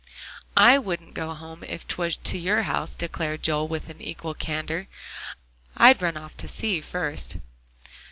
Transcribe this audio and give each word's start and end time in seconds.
"I 0.57 0.79
wouldn't 0.79 1.13
go 1.13 1.35
home 1.35 1.63
if 1.63 1.87
'twas 1.87 2.17
to 2.17 2.39
your 2.39 2.63
house," 2.63 2.95
declared 2.95 3.43
Joel 3.43 3.67
with 3.67 3.93
equal 4.01 4.33
candor. 4.33 4.87
"I'd 5.77 6.01
run 6.01 6.17
off 6.17 6.35
to 6.37 6.47
sea, 6.47 6.81
first." 6.81 7.37